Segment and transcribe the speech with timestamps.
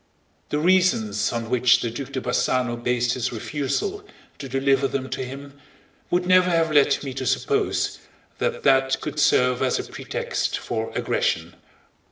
[0.49, 4.03] The reasons on which the Duc de Bassano based his refusal
[4.39, 5.61] to deliver them to him
[6.09, 7.99] would never have led me to suppose
[8.39, 11.53] that that could serve as a pretext for aggression.